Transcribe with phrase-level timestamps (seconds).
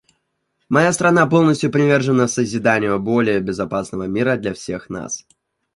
[0.67, 5.27] Моя страна полностью привержена созиданию более безопасного мира для всех нас.